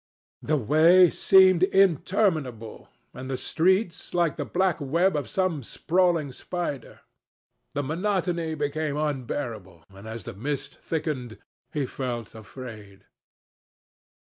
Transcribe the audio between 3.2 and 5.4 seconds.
the streets like the black web of